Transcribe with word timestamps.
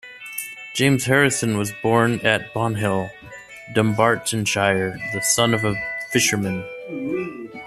James 0.73 1.05
Harrison 1.05 1.59
was 1.59 1.73
born 1.83 2.21
at 2.21 2.51
Bonhill, 2.55 3.11
Dunbartonshire, 3.75 4.97
the 5.13 5.21
son 5.21 5.53
of 5.53 5.63
a 5.63 5.75
fisherman. 6.09 6.63